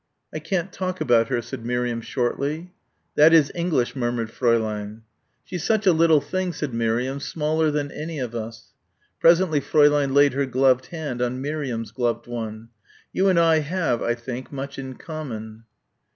[0.33, 2.73] "I can't talk about her," said Miriam shortly.
[3.13, 5.01] "That is English," murmured Fräulein.
[5.43, 8.73] "She's such a little thing," said Miriam, "smaller than any of us."
[9.19, 12.69] Presently Fräulein laid her gloved hand on Miriam's gloved one.
[13.13, 15.65] "You and I have, I think, much in common."